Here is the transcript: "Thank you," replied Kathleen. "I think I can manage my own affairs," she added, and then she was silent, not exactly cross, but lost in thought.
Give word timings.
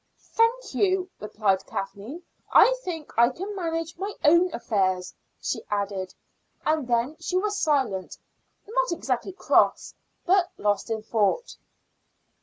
"Thank 0.33 0.73
you," 0.73 1.11
replied 1.19 1.63
Kathleen. 1.67 2.23
"I 2.51 2.73
think 2.83 3.13
I 3.19 3.29
can 3.29 3.55
manage 3.55 3.99
my 3.99 4.11
own 4.25 4.51
affairs," 4.51 5.13
she 5.39 5.61
added, 5.69 6.11
and 6.65 6.87
then 6.87 7.17
she 7.19 7.37
was 7.37 7.59
silent, 7.61 8.17
not 8.67 8.91
exactly 8.91 9.31
cross, 9.31 9.93
but 10.25 10.49
lost 10.57 10.89
in 10.89 11.03
thought. 11.03 11.55